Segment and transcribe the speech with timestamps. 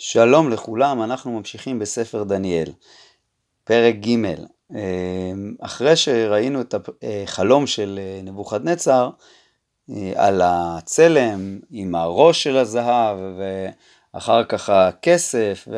[0.00, 2.72] שלום לכולם, אנחנו ממשיכים בספר דניאל,
[3.64, 9.10] פרק ג' אמ, אחרי שראינו את החלום של אה, נבוכדנצר
[9.90, 13.18] אה, על הצלם עם הראש של הזהב
[14.14, 15.68] ואחר כך הכסף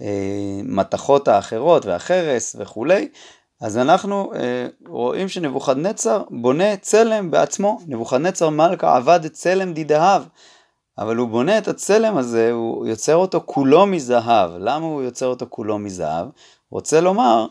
[0.00, 3.08] והמתכות האחרות והחרס וכולי,
[3.60, 10.22] אז אנחנו אה, רואים שנבוכדנצר בונה צלם בעצמו, נבוכדנצר מלכה עבד צלם דידהב
[11.02, 14.50] אבל הוא בונה את הצלם הזה, הוא יוצר אותו כולו מזהב.
[14.58, 16.28] למה הוא יוצר אותו כולו מזהב?
[16.70, 17.46] רוצה לומר,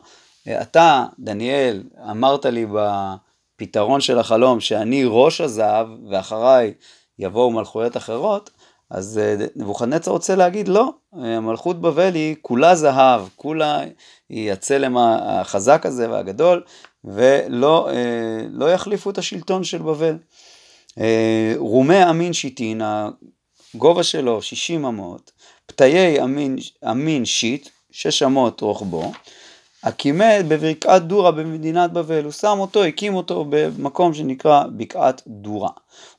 [0.61, 6.73] אתה, דניאל, אמרת לי בפתרון של החלום שאני ראש הזהב ואחריי
[7.19, 8.49] יבואו מלכויות אחרות,
[8.89, 13.79] אז אה, נבוכדנצר רוצה להגיד לא, מלכות בבל היא כולה זהב, כולה
[14.29, 16.63] היא הצלם החזק הזה והגדול,
[17.03, 20.17] ולא אה, לא יחליפו את השלטון של בבל.
[20.99, 22.81] אה, רומי אמין שיטין,
[23.75, 25.31] הגובה שלו 60 אמות,
[25.66, 26.57] פתיי אמין,
[26.91, 29.12] אמין שיט, 6 אמות רוחבו,
[29.84, 35.70] הקימד בבקעת דורה במדינת בבל, הוא שם אותו, הקים אותו במקום שנקרא בקעת דורה.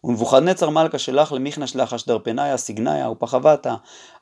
[0.05, 3.75] ונבוכדנצר מלכה שלח למיכנה שלח אשדרפניה, סיגניה ופחבתה,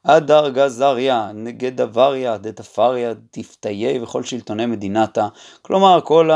[0.03, 5.29] אדר גזריה, גדבריה, דתפריה, דפתיה וכל שלטוני מדינתה,
[5.63, 6.31] כלומר כל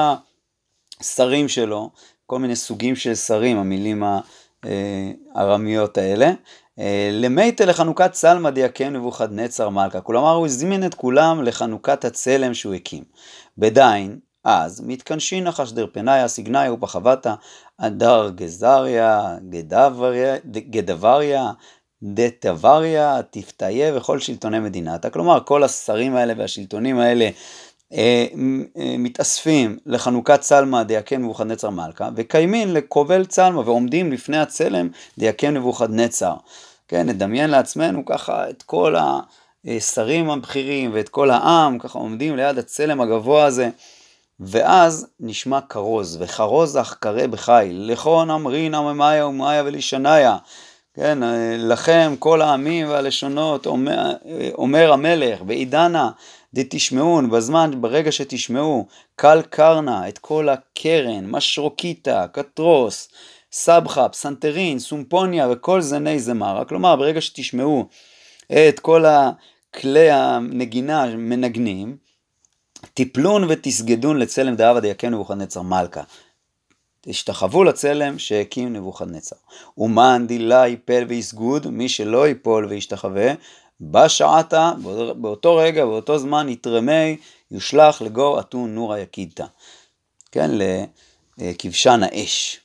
[1.00, 1.90] השרים שלו,
[2.26, 4.02] כל מיני סוגים של שרים, המילים
[5.34, 6.32] הארמיות האלה.
[6.78, 12.74] אה, למייטה לחנוכת צלמא דייקם נבוכדנצר מלכה, כלומר הוא הזמין את כולם לחנוכת הצלם שהוא
[12.74, 13.04] הקים.
[13.58, 17.34] בדיין, אז מתכנשין נחש דרפניה, סיגניה ופחבתה,
[17.78, 19.36] אדר גזריה,
[20.70, 21.52] גדבריה,
[22.02, 25.10] דתבריה, תפתיה וכל שלטוני מדינתה.
[25.10, 27.30] כלומר, כל השרים האלה והשלטונים האלה
[28.98, 36.34] מתאספים לחנוכת צלמא דייקם נבוכדנצר מלכה, וקיימין לקובל צלמא ועומדים לפני הצלם דייקם נבוכדנצר.
[36.88, 38.94] כן, נדמיין לעצמנו ככה את כל
[39.66, 43.68] השרים הבכירים ואת כל העם, ככה עומדים ליד הצלם הגבוה הזה,
[44.40, 50.36] ואז נשמע כרוז, וכרוזך קרא בחיל, לכון אמרין אממיה ומאיה ולישניה.
[50.94, 51.18] כן,
[51.58, 54.12] לכם כל העמים והלשונות, אומר,
[54.54, 56.10] אומר המלך, בעידנה
[56.54, 63.08] דתשמעון, בזמן, ברגע שתשמעו, קל קרנה, את כל הקרן, משרוקיטה, קטרוס,
[63.52, 67.88] סבחה, פסנתרין, סומפוניה וכל זני זמרה, כלומר ברגע שתשמעו
[68.52, 71.96] את כל הכלי הנגינה מנגנים,
[72.94, 76.02] תיפלון ותסגדון לצלם דאבה דייקם נבוכדנצר מלכה.
[77.00, 79.36] תשתחוו לצלם שהקים נבוכדנצר.
[79.78, 83.32] ומאן דילה יפל ויסגוד, מי שלא ייפול וישתחווה,
[83.80, 84.72] בשעתה,
[85.16, 87.16] באותו רגע, באותו זמן, יתרמי,
[87.50, 89.44] יושלך לגור אתון נורא יקידתא.
[90.32, 90.50] כן,
[91.38, 92.60] לכבשן האש.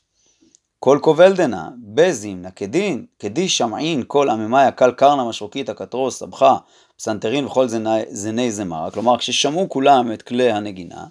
[0.80, 6.58] כל קובל דנה, בזים, כדין, כדי שמעין, כל עממיה, קל קרנה, משרוקית, הקטרוס, סבכה,
[6.98, 11.06] פסנתרין וכל זני, זני זמר, כלומר כששמעו כולם את כלי הנגינה,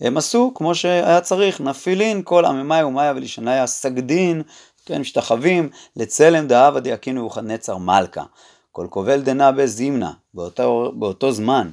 [0.00, 4.42] הם עשו כמו שהיה צריך, נפילין כל עממיה ומאיה ולשניה, סגדין,
[4.86, 8.24] כן, משתחווים, לצלם דאבה דיאקינו וכנצר מלכה.
[8.72, 11.70] כל קובל דנה בזימנה, באותו, באותו זמן,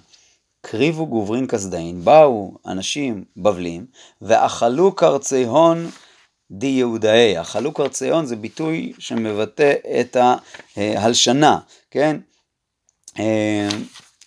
[0.61, 3.85] קריבו גוברין כסדאין, באו אנשים בבלים,
[4.21, 5.89] ואכלו קרצי הון
[6.51, 7.41] די יהודאי.
[7.41, 10.17] אכלו קרצי הון זה ביטוי שמבטא את
[10.75, 11.59] ההלשנה,
[11.91, 12.19] כן?
[13.19, 13.69] אה,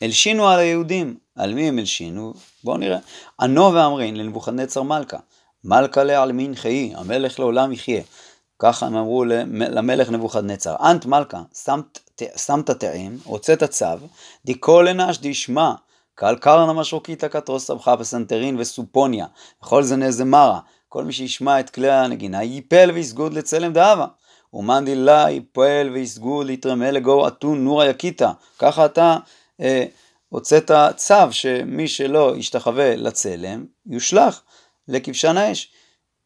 [0.02, 2.34] הלשינו על היהודים, על מי הם הלשינו?
[2.64, 2.98] בואו נראה.
[3.40, 5.18] ענו ואמרין לנבוכדנצר מלכה,
[5.64, 8.02] מלכא לעלמין חיי, המלך לעולם יחיה.
[8.58, 11.98] ככה הם אמרו למלך נבוכדנצר, אנת מלכא, שמת
[12.78, 13.86] טעם, הוצאת צו,
[14.44, 15.72] די כל אנש די ישמע,
[16.14, 19.26] קל קרנא משרוקיתא קתרוס סבכא פסנתרין וסיפניה,
[19.62, 24.06] וכל זני זמרא, כל מי שישמע את כלי הנגינה יפל ויסגד לצלם דהבא.
[24.52, 28.30] ומן די לא יפל ויסגד יתרמא לגוא אתון נורא יקדתא.
[28.58, 29.16] ככה אתה
[29.60, 29.84] אה,
[30.28, 34.40] הוצאת צו שמי שלא ישתחווה לצלם, יושלך
[34.88, 35.72] לכבשן האש.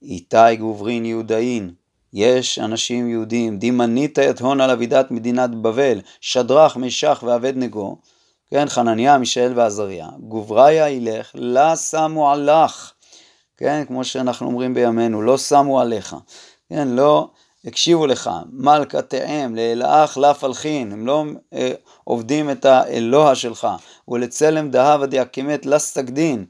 [0.03, 1.75] איתי גוברין יהודאין,
[2.15, 7.97] יש אנשים יהודים, דימנית את הון על אבידת מדינת בבל, שדרך, משך ואבד נגו,
[8.51, 12.93] כן, חנניה, מישאל ועזריה, גובריה ילך, לה שמו עלך,
[13.57, 16.17] כן, כמו שאנחנו אומרים בימינו, לא שמו עליך,
[16.69, 17.29] כן, לא
[17.65, 21.25] הקשיבו לך, מלכה תאם, לאלאך לה פלחין, הם לא
[21.55, 21.73] אה,
[22.05, 23.69] עובדים את האלוה שלך,
[24.09, 26.45] ולצלם דהבה דיאקימת לה סגדין.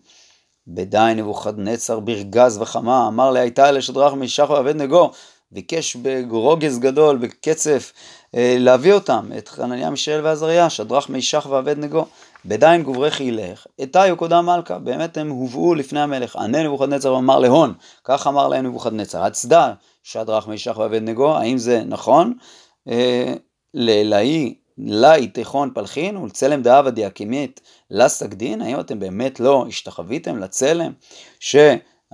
[0.66, 5.10] בדי נבוכדנצר ברגז וחמה, אמר להייתה לשדרך מישך ועבד נגו,
[5.54, 5.96] ביקש
[6.28, 7.92] ברוגז גדול, בקצף,
[8.34, 12.06] אה, להביא אותם, את חנניה, מישאל ועזריה, שדרך מישך ועבד נגו.
[12.44, 16.36] בדין גוברך ילך, איתי קודם מלכה, באמת הם הובאו לפני המלך.
[16.36, 17.74] ענה נבוכדנצר ואמר להון,
[18.04, 19.72] כך אמר להם נבוכדנצר, הצדע
[20.02, 22.34] שדרך מישך ועבד נגו, האם זה נכון?
[22.88, 23.34] אה,
[23.74, 27.60] לאלהי לה איתכון פלחין ולצלם דאבה דיאקימית
[27.90, 30.92] לסגדין, האם אתם באמת לא השתחוויתם לצלם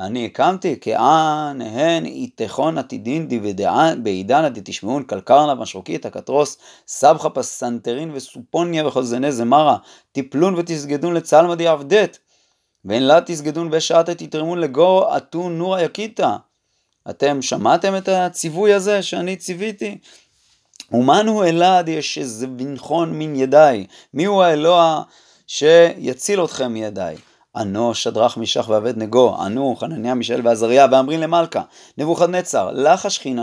[0.00, 0.80] שאני הקמתי?
[0.80, 6.58] כאן הן איתכון עתידין דיבדען בעידנא דתשמעון קלקרנה משרוקית הקטרוס
[6.88, 9.76] סבחה פסנתרין וסופוניה וחוזני זמרה
[10.12, 12.18] טיפלון ותסגדון לצלמא דיעבדת
[12.84, 16.36] ואין לה תסגדון בשעת תתרמון לגו אתון נורא יקיתא
[17.10, 19.98] אתם שמעתם את הציווי הזה שאני ציוויתי?
[20.92, 23.86] ומן הוא אלעד יש איזה בנכון מן ידיי?
[24.14, 25.02] מי הוא האלוה
[25.46, 27.16] שיציל אתכם מידיי?
[27.56, 31.62] ענו שדרך משך ועבד נגו, ענו חנניה מישאל ועזריה ואמרים למלכה,
[31.98, 33.38] נבוכדנצר, לך השכין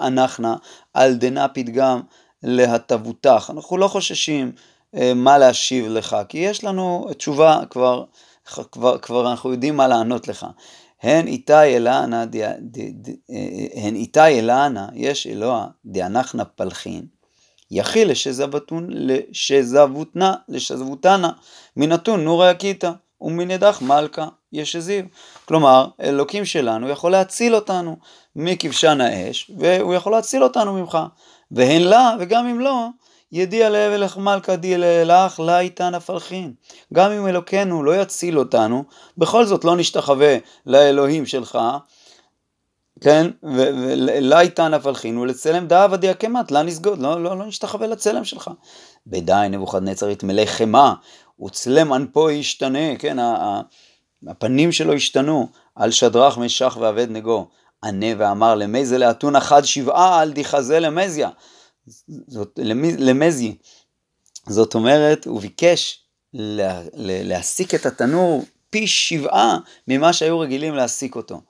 [0.00, 0.56] אנחנה
[0.94, 2.00] על דנה פתגם
[2.42, 3.50] להטבותך.
[3.54, 4.52] אנחנו לא חוששים
[4.94, 8.04] אה, מה להשיב לך, כי יש לנו תשובה כבר,
[8.72, 10.46] כבר, כבר אנחנו יודעים מה לענות לך.
[11.02, 12.24] הן איתי אלענה,
[13.74, 17.06] הן איתי אלענה, יש אלוה דאנחנה פלחין,
[17.70, 18.88] יכי לשזבותנה,
[20.48, 21.30] לשזבותנה,
[21.76, 25.06] מנתון נורא יקיתא, ומנדח מלכה ישזיב.
[25.44, 27.96] כלומר, אלוקים שלנו יכול להציל אותנו
[28.36, 30.98] מכבשן האש, והוא יכול להציל אותנו ממך.
[31.50, 32.86] והן לה, וגם אם לא,
[33.32, 36.52] ידיע להבל מלכה די לך לה איתן הפלחין.
[36.94, 38.84] גם אם אלוקינו לא יציל אותנו,
[39.18, 40.36] בכל זאת לא נשתחווה
[40.66, 41.58] לאלוהים שלך,
[43.00, 48.50] כן, ולה איתן הפלחין ולצלם דאבה דיעקמת, לה נסגוד, לא, לא, לא נשתחווה לצלם שלך.
[49.06, 50.92] בדי נבוכדנצר יתמלא חמא,
[51.44, 53.16] וצלם אנפו ישתנה, כן,
[54.28, 57.48] הפנים שלו השתנו, על שדרך משך ואבד נגו.
[57.84, 61.30] ענה ואמר למי זה לאתון אחד שבעה על דיחזה למזיה.
[62.26, 62.58] זאת,
[62.98, 63.56] למזי.
[64.46, 66.02] זאת אומרת, הוא ביקש
[66.34, 69.58] לה, להסיק את התנור פי שבעה
[69.88, 71.40] ממה שהיו רגילים להסיק אותו.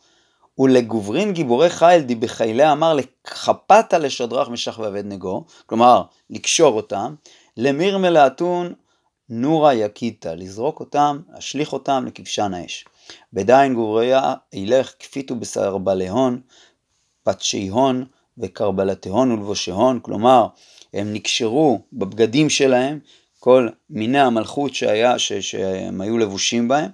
[0.59, 7.15] ולגוברין גיבורי חיל די בחיילי אמר לחפת לשדרך משך ואבד נגו, כלומר לקשור אותם,
[7.57, 8.75] למיר מלאתון
[9.31, 12.85] נורה יקיתא, לזרוק אותם, להשליך אותם לכבשן האש.
[13.33, 16.41] בדין גוריה ילך כפיתו בשר בלהון,
[17.23, 18.05] פתשי הון,
[18.39, 20.47] וקרבלתהון ולבושהון, כלומר
[20.95, 22.99] הם נקשרו בבגדים שלהם,
[23.41, 26.91] כל מיני המלכות שהיה, ש, שהם היו לבושים בהם,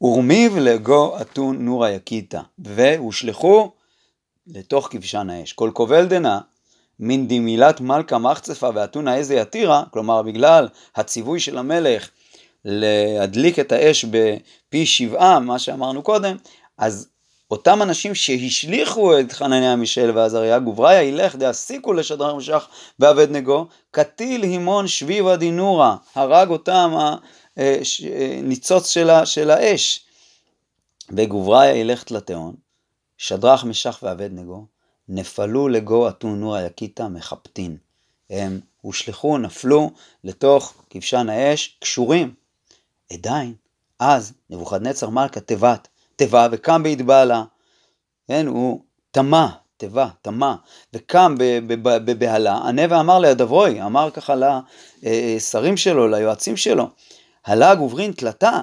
[0.00, 3.72] ורמיב לגו אתון נורא יקיתא, והושלכו
[4.46, 5.52] לתוך כבשן האש.
[5.52, 6.40] כל קובל דנה,
[7.00, 12.08] מן דמילת מלכה מחצפה ואתונה איזה יתירה, כלומר בגלל הציווי של המלך
[12.64, 16.36] להדליק את האש בפי שבעה, מה שאמרנו קודם,
[16.78, 17.08] אז
[17.50, 22.68] אותם אנשים שהשליכו את חנניה מישל ועזריה, גובריה ילך דעסיקו לשדרן משך
[22.98, 26.94] ואבד נגו, קטיל הימון שביבה דינורה, הרג אותם
[27.56, 30.04] הניצוץ אה, של, של האש.
[31.16, 32.54] וגובריה ילך תלתיאון,
[33.18, 34.66] שדרך משך ואבד נגו,
[35.12, 37.76] נפלו לגו אתון נורה יקיתא מחפטין.
[38.30, 39.90] הם הושלכו, נפלו
[40.24, 42.34] לתוך כבשן האש, קשורים.
[43.12, 43.54] עדיין,
[43.98, 47.44] אז נבוכדנצר מלכה תיבת, תיבה וקם בהתבהלה.
[48.28, 48.80] כן, הוא
[49.10, 49.46] טמא,
[49.76, 50.54] תיבה, טמא,
[50.94, 51.34] וקם
[51.78, 54.34] בבהלה, ענה ואמר לידברוי, אמר ככה
[55.02, 56.88] לשרים שלו, ליועצים שלו,
[57.46, 58.60] הלג וברין תלתה,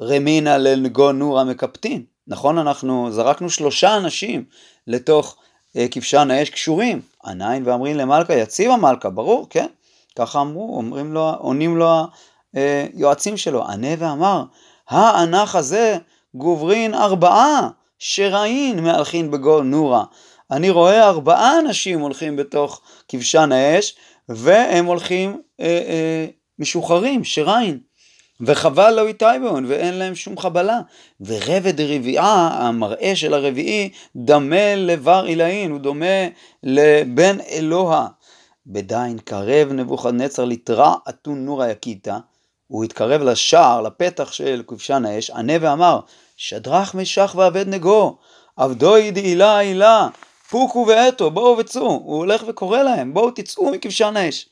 [0.00, 2.04] רמינא לנגו נורא מקפטין.
[2.26, 4.44] נכון, אנחנו זרקנו שלושה אנשים
[4.86, 5.49] לתוך אה,
[5.90, 7.00] כבשן האש קשורים.
[7.24, 9.66] עניים ואמרים למלכה, יציב המלכה, ברור, כן?
[10.16, 12.06] ככה אמרו, אומרים לו, עונים לו
[12.54, 13.64] היועצים שלו.
[13.64, 14.44] ענה ואמר,
[14.88, 15.98] האנח הזה
[16.34, 17.68] גוברין ארבעה
[17.98, 20.04] שראין מהלכין בגול נורה.
[20.50, 23.94] אני רואה ארבעה אנשים הולכים בתוך כבשן האש
[24.28, 26.26] והם הולכים אה, אה,
[26.58, 27.78] משוחררים, שראין.
[28.40, 30.80] וחבל לא איתי בהון ואין להם שום חבלה.
[31.20, 36.26] ורבד רביעה, המראה של הרביעי, דמה לבר עילאין, הוא דומה
[36.62, 38.08] לבן אלוה.
[38.66, 42.16] בדין קרב נבוכדנצר לתרע אתון נורא יקיתא,
[42.66, 46.00] הוא התקרב לשער, לפתח של כבשן האש, ענה ואמר,
[46.36, 48.18] שדרך משך ואבד נגו,
[48.56, 50.08] עבדוי דעילה עילה,
[50.50, 51.82] פוקו ואתו, בואו וצאו.
[51.82, 54.48] הוא הולך וקורא להם, בואו תצאו מכבשן האש.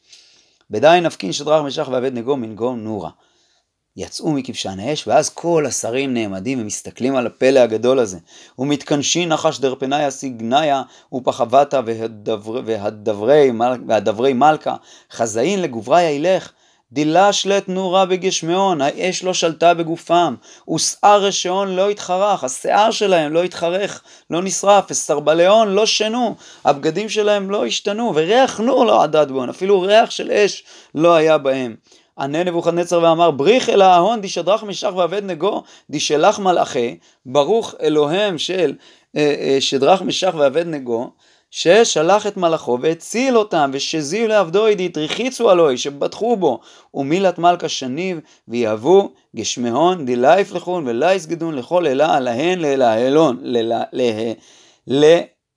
[0.71, 3.11] בדי נפקין שדרך משך ואבד נגו מנגו נורה.
[3.97, 8.19] יצאו מכבשן האש, ואז כל השרים נעמדים ומסתכלים על הפלא הגדול הזה.
[8.59, 13.51] ומתכנשי נחש דרפניה סיגניה ופחבתה והדברי,
[13.87, 14.77] והדברי מלכה,
[15.13, 16.53] חזאין לגבריה ילך,
[16.93, 20.35] דילה שלט נורה בגשמיון, האש לא שלטה בגופם,
[20.75, 27.51] ושער רשעון לא התחרך, השיער שלהם לא התחרך, לא נשרף, וסרבליון לא שנו, הבגדים שלהם
[27.51, 30.65] לא השתנו, וריח נור לא עדד בהם, אפילו ריח של אש
[30.95, 31.77] לא היה בהם.
[32.19, 38.75] ענה נבוכדנצר ואמר בריך אל ההון דשדרך משך ואבד נגו דשלח מלאכי ברוך אלוהם של
[39.17, 41.11] אה, אה, שדרך משך ואבד נגו
[41.51, 46.61] ששלח את מלאכו והציל אותם, ושזיו לעבדו עידית, רחיצו אלוהי, שבטחו בו,
[46.95, 53.43] ומילת מלכה שניב, ויהבו גשמהון, דילה יפלחון, ולה יסגדון לכל אלה, להן ללהלון,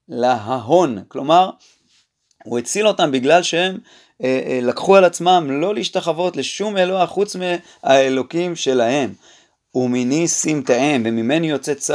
[0.09, 1.03] ללההון.
[1.07, 1.49] כלומר,
[2.43, 3.77] הוא הציל אותם בגלל שהם
[4.61, 9.13] לקחו על עצמם לא להשתחוות לשום אלוה חוץ מהאלוקים שלהם.
[9.75, 11.93] ומיני סמטאם, וממני יוצא צו,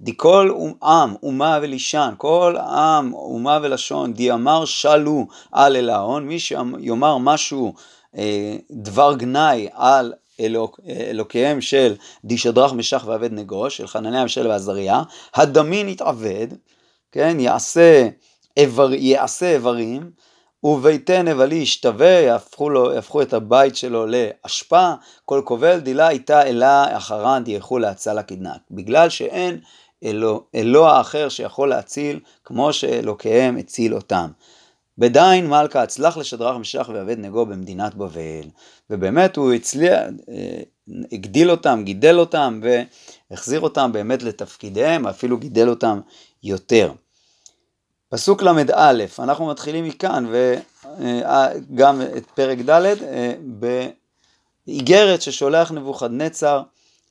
[0.00, 0.50] די כל
[0.82, 7.74] עם, אומה ולישן, כל עם, אומה ולשון, די אמר שלו על אלהון, מי שיאמר משהו,
[8.16, 14.46] אה, דבר גנאי על אלוק, אלוקיהם של די שדרך משך ועבד נגוש, של חנניה ושל
[14.46, 15.02] ועזריה,
[15.34, 16.48] הדמין יתעבד,
[17.12, 18.08] כן, יעשה,
[18.56, 20.10] איבר, יעשה איברים,
[20.64, 24.92] וביתן נבלי ישתווה, יהפכו, לו, יהפכו את הבית שלו לאשפה,
[25.24, 28.60] כל קובל דילה איתה אלה אחרן דייחו להצלה קדנת.
[28.70, 29.60] בגלל שאין
[30.04, 34.30] אלוה, אלוה אחר שיכול להציל כמו שאלוקיהם הציל אותם.
[34.98, 38.48] בדין מלכה הצלח לשדרך משך ועבד נגו במדינת בבל,
[38.90, 40.62] ובאמת הוא הצליח, אה,
[41.12, 42.60] הגדיל אותם, גידל אותם
[43.30, 46.00] והחזיר אותם באמת לתפקידיהם, אפילו גידל אותם
[46.42, 46.92] יותר.
[48.14, 53.34] פסוק ל"א, אנחנו מתחילים מכאן, וגם את פרק ד', אה,
[54.66, 56.62] באיגרת ששולח נבוכדנצר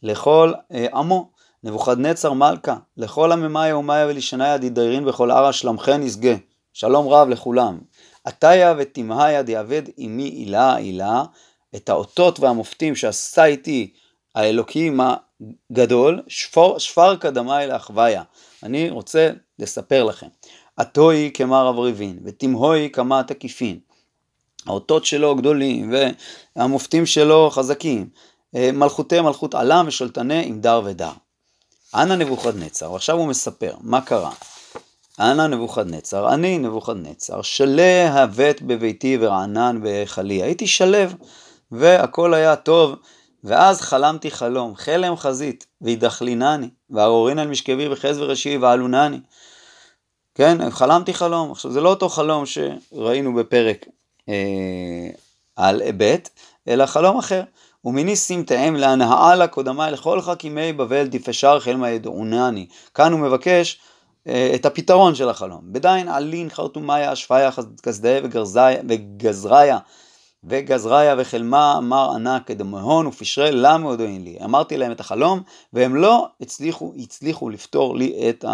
[0.04, 1.30] לכל אה, עמו,
[1.64, 6.36] נבוכדנצר מלכה, לכל עממיה ומיה ולשניה דידיירין בכל ערה שלמכן ישגה,
[6.74, 7.80] שלום רב לכולם.
[8.24, 11.24] עתיה ותמהיה דיעבד עמי עילה עילה,
[11.76, 13.94] את האותות והמופתים שעשה איתי
[14.36, 15.00] האלוקים
[15.72, 18.24] הגדול, שפר, שפר קדמי לאחוויה.
[18.64, 19.30] אני רוצה
[19.60, 20.28] לספר לכם.
[20.78, 23.80] עטוי כמר אבריבין, ותמהוי כמה תקיפין.
[24.66, 25.94] האותות שלו גדולים,
[26.56, 28.10] והמופתים שלו חזקים.
[28.56, 31.12] אה, מלכותי מלכות עלם ושולטני עם דר ודר.
[31.96, 34.32] אנא נבוכדנצר, ועכשיו הוא מספר, מה קרה?
[35.20, 40.44] אנא נבוכדנצר, אני נבוכדנצר, שלה הבט בביתי ורענן בהיכלי.
[40.44, 41.16] הייתי שלב,
[41.72, 42.96] והכל היה טוב,
[43.44, 49.20] ואז חלמתי חלום, חלם חזית, וידחלינני, וארורין על משכבי וחז וראשי ועלונני.
[50.36, 51.52] כן, חלמתי חלום.
[51.52, 53.86] עכשיו, זה לא אותו חלום שראינו בפרק
[54.30, 55.10] אה,
[55.56, 56.30] על היבט,
[56.68, 57.44] אלא חלום אחר.
[57.86, 62.68] ומיני סמתאם להנאה לה קודמי לכל חכימי בבל דפשר חלמה ידעונני.
[62.94, 63.80] כאן הוא מבקש
[64.28, 65.62] אה, את הפתרון של החלום.
[65.64, 67.50] בדיין עלין חרטומיה אשפיה
[67.84, 68.10] כסדה
[68.88, 69.80] וגזריה
[70.44, 74.38] וגזריה וחלמה אמר ענה כדמהון ופשרי למה הודוין לי.
[74.44, 75.42] אמרתי להם את החלום
[75.74, 78.46] והם לא הצליחו, הצליחו לפתור לי את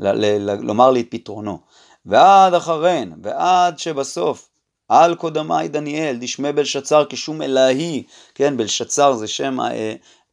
[0.00, 1.58] לומר לי את פתרונו.
[2.06, 4.48] ועד אחריהן, ועד שבסוף
[4.88, 8.02] על קודמי דניאל, דשמי בלשצר כשום אלוהי,
[8.34, 9.58] כן, בלשצר זה שם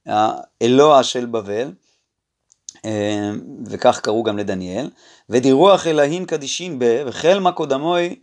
[0.05, 1.71] האלוה של בבל,
[2.85, 3.31] אה,
[3.65, 4.89] וכך קראו גם לדניאל,
[5.29, 8.15] ודירוח אלוהין קדישין ב, וחל קודמוי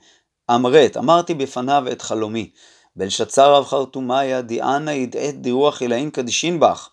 [0.50, 2.50] אמרת, אמרתי בפניו את חלומי.
[2.96, 6.90] בלשצר רב חרטומיה דיאנה ידעת דירוח אלוהין קדישין בך.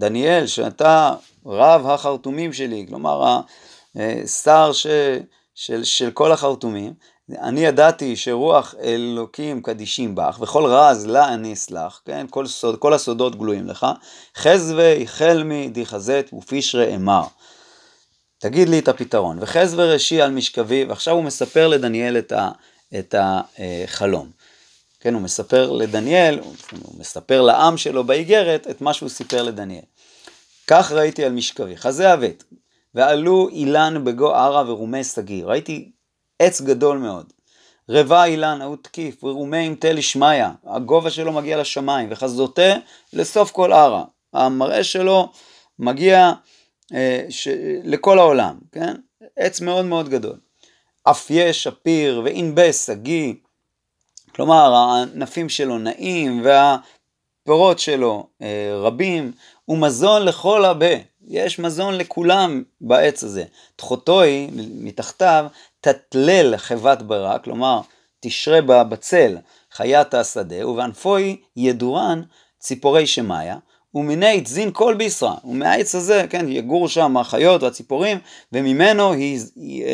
[0.00, 1.14] דניאל, שאתה
[1.46, 3.40] רב החרטומים שלי, כלומר
[3.96, 4.86] השר ש,
[5.54, 6.92] של, של כל החרטומים,
[7.38, 12.26] אני ידעתי שרוח אלוקים קדישים בך, וכל רז לה אני אסלח, כן?
[12.30, 13.86] כל, סוד, כל הסודות גלויים לך.
[14.36, 17.24] חזווי חלמי דיחזת ופישרי אמר.
[18.38, 19.38] תגיד לי את הפתרון.
[19.40, 22.50] וחזווי ראשי על משכבי, ועכשיו הוא מספר לדניאל את, ה,
[22.98, 24.30] את החלום.
[25.00, 29.84] כן, הוא מספר לדניאל, הוא מספר לעם שלו באיגרת את מה שהוא סיפר לדניאל.
[30.66, 32.44] כך ראיתי על משכבי, חזה אבט,
[32.94, 35.48] ועלו אילן בגו ערה ורומי סגיר.
[35.48, 35.90] ראיתי
[36.38, 37.32] עץ גדול מאוד.
[37.88, 42.74] רבע אילן ההוא תקיף, ורומי עם תל ישמעיה, הגובה שלו מגיע לשמיים, וחזותה
[43.12, 44.04] לסוף כל ערה.
[44.32, 45.32] המראה שלו
[45.78, 46.32] מגיע
[46.94, 47.48] אה, ש...
[47.84, 48.94] לכל העולם, כן?
[49.36, 50.36] עץ מאוד מאוד גדול.
[51.02, 53.34] אפיה שפיר וענבי שגיא,
[54.40, 59.32] כלומר הענפים שלו נעים והפירות שלו אה, רבים,
[59.68, 60.86] ומזון לכל הרבה,
[61.28, 63.44] יש מזון לכולם בעץ הזה.
[63.76, 65.46] תחותוי, מתחתיו,
[65.80, 67.80] תתלל חבת ברק, כלומר,
[68.20, 69.36] תשרה בצל
[69.72, 72.22] חיית השדה, ובענפוי ידורן
[72.58, 73.56] ציפורי שמיה,
[73.94, 78.18] ומיני תזין כל בישרה, ומהעץ הזה, כן, יגורו שם החיות והציפורים,
[78.52, 79.12] וממנו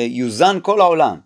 [0.09, 1.17] יוזן כל העולם.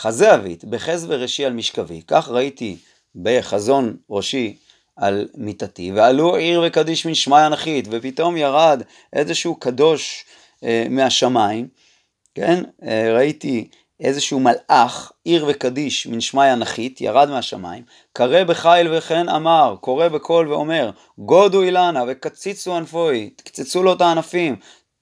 [0.00, 2.76] חזה אבית, בחז וראשי על משכבי, כך ראיתי
[3.14, 4.56] בחזון ראשי
[4.96, 10.24] על מיטתי, ועלו עיר וקדיש מן שמיא אנכית, ופתאום ירד איזשהו קדוש
[10.64, 11.68] אה, מהשמיים,
[12.34, 13.68] כן, אה, ראיתי
[14.00, 20.52] איזשהו מלאך, עיר וקדיש מן שמיא אנכית, ירד מהשמיים, קרא בחיל וכן אמר, קורא בקול
[20.52, 24.56] ואומר, גודו אילנה וקציצו ענפוי, תקצצו לו את הענפים,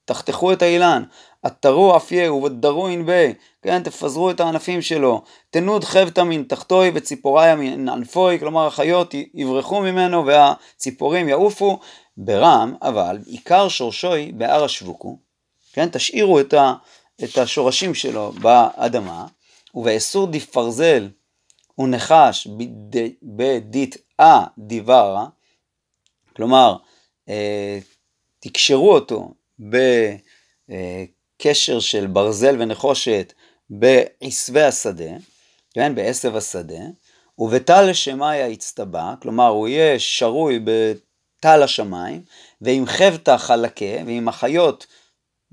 [0.05, 1.03] תחתכו את האילן,
[1.43, 3.31] עטרו אפיה ובדרו ינבה,
[3.61, 9.81] כן, תפזרו את הענפים שלו, תנוד חבטה מן תחתוי וציפוריה מן ענפוי, כלומר החיות יברחו
[9.81, 11.79] ממנו והציפורים יעופו,
[12.17, 15.19] ברם, אבל עיקר שורשוי בהר השבוקו,
[15.73, 16.73] כן, תשאירו את, ה,
[17.23, 19.25] את השורשים שלו באדמה,
[19.75, 21.09] ובאסור דיפרזל
[21.79, 22.47] ונחש
[23.23, 25.27] בדיתאה דיברה,
[26.35, 26.75] כלומר,
[27.29, 27.79] אה,
[28.39, 29.33] תקשרו אותו
[31.39, 33.33] בקשר של ברזל ונחושת
[33.69, 35.11] בעשבי השדה,
[35.73, 36.83] כן, בעשב השדה,
[37.37, 42.21] ובטל שמאיה יצטבע, כלומר הוא יהיה שרוי בטל השמיים,
[42.61, 44.87] ועם חבטה חלקה, ועם החיות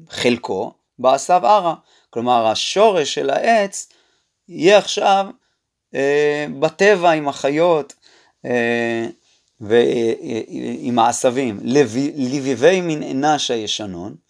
[0.08, 1.74] חלקו, בעשב ערה.
[2.10, 3.88] כלומר השורש של העץ
[4.48, 5.26] יהיה עכשיו
[5.94, 7.94] אה, בטבע עם החיות
[8.44, 9.06] אה,
[9.60, 11.60] ועם העשבים.
[12.14, 14.25] לביבי מן אנש הישנון,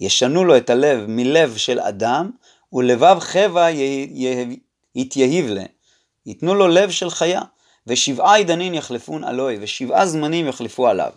[0.00, 2.30] ישנו לו את הלב מלב של אדם,
[2.72, 3.66] ולבב חבע
[4.94, 5.64] יתייהיב לה.
[6.26, 7.42] ייתנו לו לב של חיה.
[7.86, 11.12] ושבעה עידנין יחלפון אלוהי, ושבעה זמנים יחלפו עליו.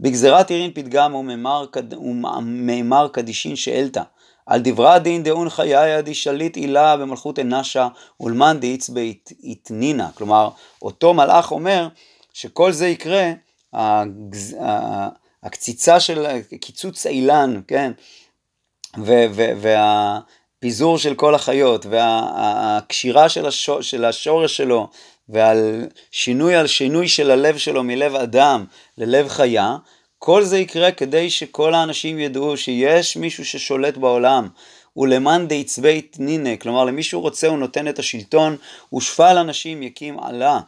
[0.00, 4.02] בגזירת עירין פתגם ומימר קדישין שאלתא.
[4.46, 7.88] על דברה דין דאון חיי די שליט עילה במלכות אנשה
[8.20, 10.08] ולמן דאיץ באיתנינה.
[10.14, 10.48] כלומר,
[10.82, 11.88] אותו מלאך אומר
[12.32, 13.32] שכל זה יקרה,
[13.72, 14.56] הגז...
[15.44, 16.26] הקציצה של,
[16.60, 17.92] קיצוץ אילן, כן,
[18.98, 24.88] ו- ו- והפיזור של כל החיות, והקשירה של, השור, של השורש שלו,
[25.28, 28.64] ועל שינוי על שינוי של הלב שלו מלב אדם
[28.98, 29.76] ללב חיה,
[30.18, 34.48] כל זה יקרה כדי שכל האנשים ידעו שיש מישהו ששולט בעולם.
[34.96, 38.56] ולמאן דעצבי תנינא, כלומר למי שהוא רוצה הוא נותן את השלטון,
[38.94, 40.60] ושפל אנשים יקים עלה.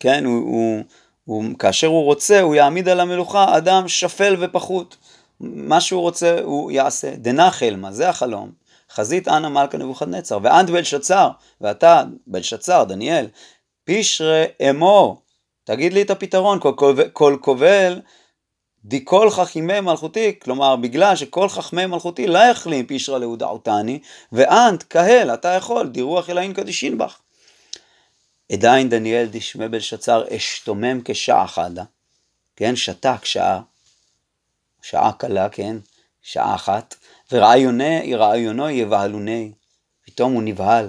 [0.00, 0.82] כן, הוא, הוא,
[1.24, 4.96] הוא, כאשר הוא רוצה הוא יעמיד על המלוכה אדם שפל ופחות.
[5.40, 7.16] מה שהוא רוצה הוא יעשה.
[7.16, 8.50] דנחל, מה זה החלום?
[8.92, 13.26] חזית אנא מלכה נבוכדנצר, ואנט בלשצר, ואתה בלשצר, דניאל,
[13.84, 15.22] פישרי אמור,
[15.64, 16.58] תגיד לי את הפתרון,
[17.12, 18.00] כל כובל
[18.84, 23.98] דכל חכימי מלכותי, כלומר בגלל שכל חכמי מלכותי לא יכלים פישרא להודעותני,
[24.32, 27.20] ואנט קהל, אתה יכול, דירוח אלוהין קדישין בך.
[28.52, 31.84] עדיין דניאל דשמי בלשצר אשתומם כשעה חדה,
[32.56, 33.60] כן, שתק שעה,
[34.82, 35.76] שעה קלה, כן,
[36.22, 36.94] שעה אחת,
[37.32, 39.52] ורעיונו יבהלוני,
[40.04, 40.88] פתאום הוא נבהל.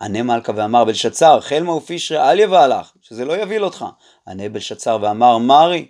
[0.00, 3.84] ענה מלכה ואמר בלשצר, חלמה ופישרי אל יבהלך, שזה לא יבהיל אותך.
[4.28, 5.86] ענה בלשצר ואמר, מרי,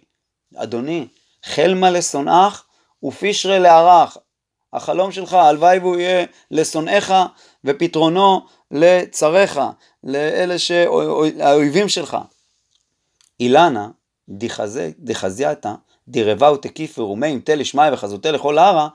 [0.57, 1.07] אדוני,
[1.45, 2.65] חלמה לשונאך
[3.05, 4.17] ופישרי לערך.
[4.73, 7.15] החלום שלך, הלוואי והוא יהיה לשונאיך
[7.65, 9.61] ופתרונו לצריך,
[10.05, 12.17] לאלה שהאויבים שלך.
[13.41, 13.89] אילנה,
[14.99, 15.73] דחזייתא,
[16.09, 18.89] דירבה ותקיף ורומי עם תל שמיא וחזותי לכל הרה,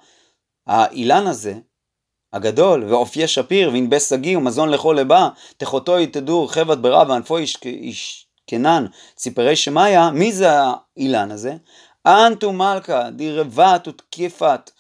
[0.67, 1.53] האילן הזה,
[2.33, 8.85] הגדול, ועופיה שפיר, וענבי שגיא ומזון לכל לבא, תחותו תדור חבת ברע וענפו ישכנן
[9.15, 11.55] ציפרי שמיא, מי זה האילן הזה?
[12.07, 14.71] אנטו מלכה דירבת ותקיפת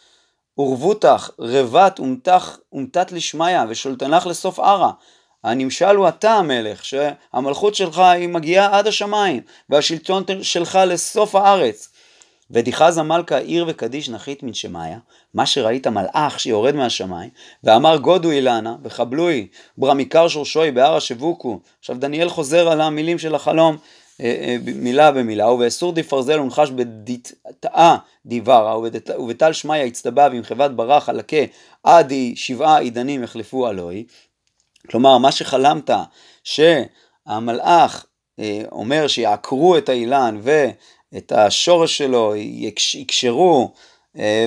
[0.57, 4.91] ורבותך רבת ומתח ומתת לשמיא ושולטנך לסוף ערה.
[5.43, 11.89] הנמשל הוא אתה המלך, שהמלכות שלך היא מגיעה עד השמיים, והשלטון שלך לסוף הארץ.
[12.51, 14.95] ודיחז המלכה עיר וקדיש נחית מן שמיא,
[15.33, 17.29] מה שראית מלאך שיורד מהשמיים,
[17.63, 21.59] ואמר גודו אילנה, וחבלוי ברמיקר שורשוי בהר השבוקו.
[21.79, 23.77] עכשיו דניאל חוזר על המילים של החלום,
[24.75, 28.77] מילה במילה, ובאסור דפרזל ונחש בדיטאה דיברה,
[29.19, 31.37] ובטל שמיא הצטבע ועם חברת ברח חלקה
[31.83, 34.05] עד שבעה עידנים יחלפו אלוהי.
[34.89, 35.89] כלומר, מה שחלמת
[36.43, 38.05] שהמלאך
[38.39, 42.33] אה, אומר שיעקרו את האילן ואת השורש שלו
[42.95, 43.71] יקשרו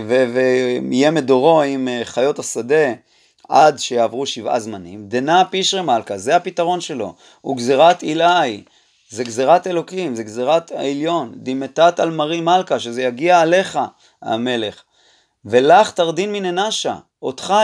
[0.09, 2.93] ויהיה מדורו עם חיות השדה
[3.49, 8.63] עד שיעברו שבעה זמנים, דנא פישרי מלכה, זה הפתרון שלו, וגזירת עילאי.
[9.11, 13.79] זה גזירת אלוקים, זה גזירת העליון, דימתת על מרי מלכה, שזה יגיע עליך,
[14.23, 14.83] המלך.
[15.45, 17.55] ולך תרדין מן אנשה, אותך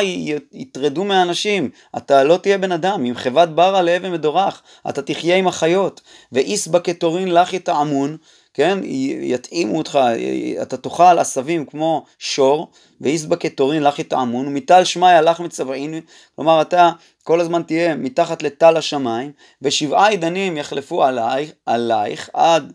[0.53, 5.49] יטרדו מהאנשים, אתה לא תהיה בן אדם, עם חבת ברה לאבן מדורך, אתה תחיה עם
[5.49, 6.01] החיות,
[6.33, 8.17] ואיס בה כתורין לך יטעמון,
[8.57, 8.79] כן,
[9.23, 9.99] יתאימו אותך,
[10.62, 16.01] אתה תאכל עשבים כמו שור, ואיס בה כתורין לך יטעמון, ומטל שמיא לך מצבעין,
[16.37, 16.90] כלומר אתה
[17.25, 22.73] כל הזמן תהיה מתחת לטל השמיים, ושבעה עידנים יחלפו עלייך, עלייך עד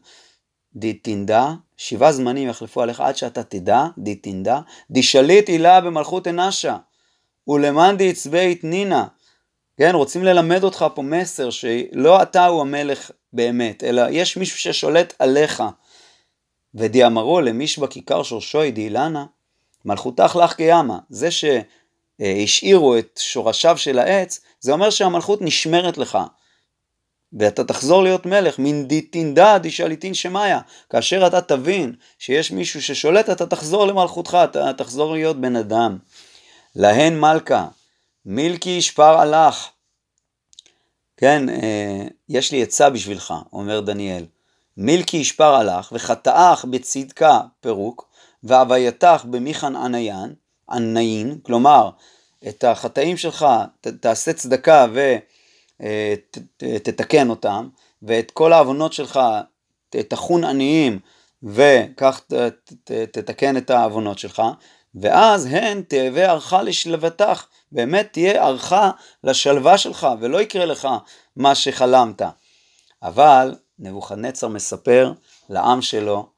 [0.76, 4.60] דתינדה, שבעה זמנים יחלפו עליך עד שאתה תדע, דתינדה,
[4.92, 6.78] דשליט הילה במלכות אנשה,
[7.48, 9.06] ולמאן דעצבי נינה.
[9.78, 15.14] כן, רוצים ללמד אותך פה מסר שלא אתה הוא המלך באמת, אלא יש מישהו ששולט
[15.20, 15.64] עליך.
[16.76, 19.26] ודיאמרו למישבא כיכר שורשוי דאילנה,
[19.86, 21.00] מלכותך לך כימה.
[21.10, 26.18] זה שהשאירו את שורשיו של העץ, זה אומר שהמלכות נשמרת לך.
[27.34, 30.60] ואתה תחזור להיות מלך, מן דיטינדה דישליטין שמאיה.
[30.90, 35.98] כאשר אתה תבין שיש מישהו ששולט, אתה תחזור למלכותך, אתה תחזור להיות בן אדם.
[36.76, 37.68] להן מלכה,
[38.26, 39.70] מילקי ישפר הלך.
[41.18, 44.26] כן, אה, יש לי עצה בשבילך, אומר דניאל.
[44.78, 48.10] מילקי ישפר הלך, וחטאך בצדקה פירוק,
[48.44, 50.34] והווייתך במיכן עניין,
[50.70, 51.90] עניין, כלומר,
[52.48, 53.46] את החטאים שלך
[53.82, 54.88] ת, תעשה צדקה
[56.62, 57.70] ותתקן אה, אותם,
[58.02, 59.20] ואת כל העוונות שלך
[59.90, 61.00] תחון עניים,
[61.44, 62.22] וכך
[63.12, 64.42] תתקן את העוונות שלך,
[64.96, 68.92] ואז הן תהווה ערכה לשלוותך, באמת תהיה ערכה
[69.24, 70.88] לשלווה שלך, ולא יקרה לך
[71.36, 72.22] מה שחלמת.
[73.04, 75.14] אבל נבוכדנצר מספר
[75.50, 76.30] לעם שלו,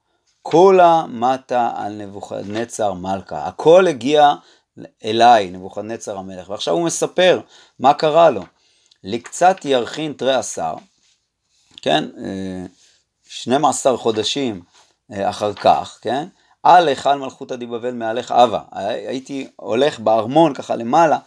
[0.42, 4.34] כולה מתה על נבוכדנצר מלכה, הכל הגיע
[5.06, 7.42] אליי, נבוכדנצר המלך, ועכשיו הוא מספר
[7.80, 8.44] מה קרה לו.
[9.04, 10.74] לקצת ירחין תרי עשר,
[11.82, 12.04] כן,
[13.28, 14.62] 12 חודשים
[15.12, 16.28] אה, אחר כך, כן,
[16.64, 18.60] על היכל מלכותא דיבבל מהלך אבה.
[19.08, 21.18] הייתי הולך בארמון ככה למעלה,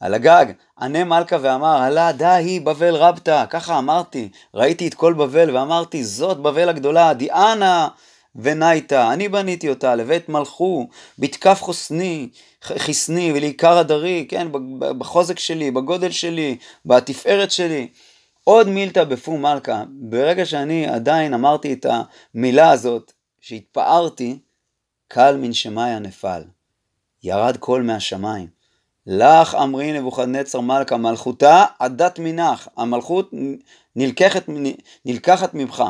[0.00, 0.46] על הגג,
[0.80, 6.38] ענה מלכה ואמר, הלה די בבל רבתא, ככה אמרתי, ראיתי את כל בבל ואמרתי, זאת
[6.38, 7.88] בבל הגדולה, דיאנה
[8.36, 12.28] ונייתא, אני בניתי אותה לבית מלכו, בתקף חוסני,
[12.64, 17.88] חסני ולעיקר הדרי, כן, בחוזק שלי, בגודל שלי, בתפארת שלי.
[18.44, 21.86] עוד מילתא בפום מלכה, ברגע שאני עדיין אמרתי את
[22.34, 24.38] המילה הזאת, שהתפארתי,
[25.08, 26.42] קל מן שמיא נפל.
[27.22, 28.46] ירד קול מהשמיים.
[29.06, 33.30] לך אמרי נבוכדנצר מלכה מלכותה עדת מנך, המלכות
[33.96, 34.44] נלקחת,
[35.04, 35.84] נלקחת ממך.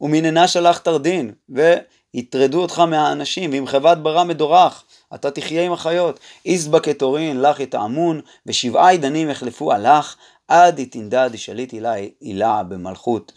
[0.00, 4.84] ומננה שלח תרדין, ויטרדו אותך מהאנשים, ועם חוות ברא מדורך,
[5.14, 6.20] אתה תחיה עם החיות.
[6.46, 10.16] איזבא כתורין, לך יטעמון, ושבעה עידנים יחלפו עלך,
[10.48, 11.74] עד יתנדה דשליט
[12.20, 13.32] הילה במלכות.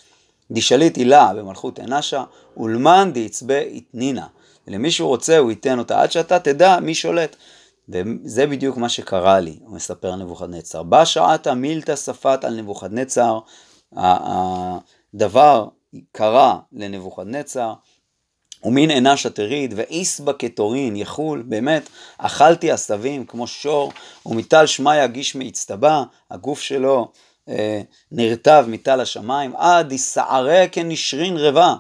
[0.52, 2.24] דשליט הילה במלכות אנשה,
[2.58, 4.28] ולמן דעצבה יתנינה.
[4.72, 7.36] למי שהוא רוצה הוא ייתן אותה, עד שאתה תדע מי שולט.
[7.90, 10.84] וזה בדיוק מה שקרה לי, הוא מספר נבוכדנצר.
[10.84, 13.40] בשעתה מילתא שפת על נבוכדנצר,
[13.96, 15.68] הדבר
[16.12, 17.74] קרה לנבוכדנצר,
[18.64, 23.92] ומין עינה שתריד, ואיסבא כתורין יחול, באמת, אכלתי עשבים כמו שור,
[24.26, 27.12] ומטל שמיא גישמי הצטבע, הגוף שלו
[27.50, 27.82] אה,
[28.12, 31.76] נרטב מטל השמיים, עד יסערה כנשרין רבה,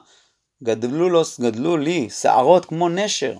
[0.63, 3.37] גדלו, לו, גדלו לי שערות כמו נשר,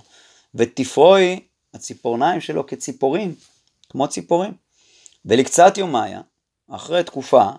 [0.55, 1.39] ותפרוי
[1.73, 3.35] הציפורניים שלו כציפורים,
[3.89, 4.53] כמו ציפורים.
[5.25, 6.21] ולקצת יומיה,
[6.71, 7.49] אחרי תקופה,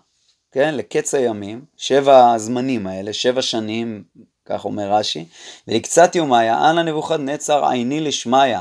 [0.52, 4.04] כן, לקץ הימים, שבע הזמנים האלה, שבע שנים,
[4.44, 5.24] כך אומר רש"י,
[5.68, 8.58] ולקצת יומיה, אנא נבוכדנצר עיני לשמיא,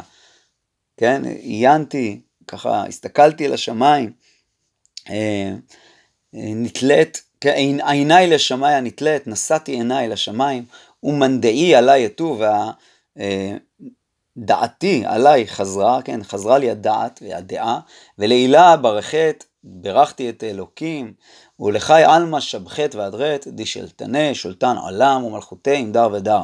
[0.98, 4.14] כן, עיינתי, ככה הסתכלתי על השמיים,
[5.10, 5.16] אה,
[6.36, 10.66] אה, נתלית, כן, עיניי לשמיא נתלית, נשאתי עיניי לשמיים,
[11.04, 12.40] ומנדעי עליי יטו,
[14.38, 17.80] והדעתי עליי חזרה, כן, חזרה לי הדעת והדעה,
[18.18, 21.14] ולעילה ברכת ברכתי את אלוקים,
[21.60, 26.44] ולחי עלמא שבחת והדרת, דשלטנה שולטן עולם ומלכותי עם דר ודר.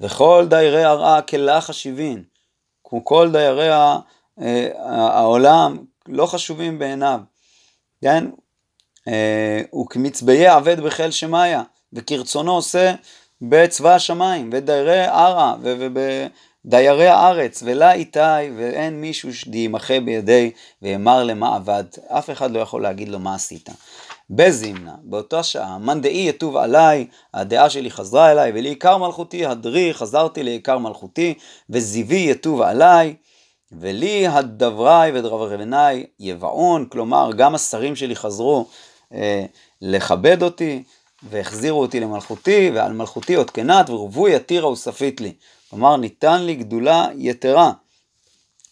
[0.00, 2.24] וכל דיירי הרעה כלך השיבין,
[2.84, 3.98] כמו כל דיירי אה,
[4.88, 5.78] העולם
[6.08, 7.20] לא חשובים בעיניו,
[8.02, 8.24] כן?
[9.08, 11.58] אה, וכמצביי עבד בחיל שמיא,
[11.92, 12.94] וכרצונו עושה
[13.42, 18.20] בצבא השמיים, ודיירי ערה, ובדיירי הארץ, ולה איתי,
[18.56, 20.50] ואין מישהו שימחה בידי
[20.82, 21.84] ויאמר למה עבד.
[22.08, 23.68] אף אחד לא יכול להגיד לו מה עשית.
[24.30, 30.42] בזימנה, באותה שעה, מאן דאי יטוב עליי, הדעה שלי חזרה אליי, ולעיקר מלכותי הדרי, חזרתי
[30.42, 31.34] לעיקר מלכותי,
[31.70, 33.14] וזיבי יטוב עליי,
[33.72, 38.66] ולי הדברי ודרברבני יבעון, כלומר גם השרים שלי חזרו
[39.14, 39.44] אה,
[39.82, 40.82] לכבד אותי,
[41.30, 45.32] והחזירו אותי למלכותי, ועל מלכותי עוד כנת, ורבוי יתירה וספית לי.
[45.70, 47.72] כלומר, ניתן לי גדולה יתרה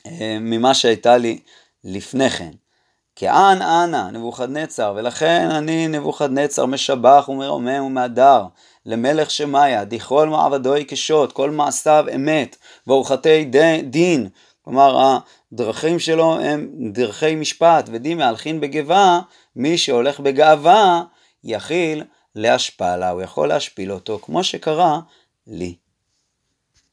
[0.07, 1.39] אה, ממה שהייתה לי
[1.85, 2.51] לפני כן.
[3.17, 8.45] כאן אנא נבוכדנצר, ולכן אני נבוכדנצר משבח ומרומם ומהדר
[8.87, 13.51] למלך שמאיה, דכל מעבדוי כשוט, כל מעשיו אמת, ואורחתי
[13.85, 14.29] דין,
[14.63, 15.19] כלומר
[15.53, 19.21] הדרכים שלו הם דרכי משפט, ודין מהלכין בגבה,
[19.57, 21.03] מי שהולך בגאווה
[21.45, 25.01] יכיל להשפלה, הוא יכול להשפיל אותו, כמו שקרה
[25.47, 25.75] לי.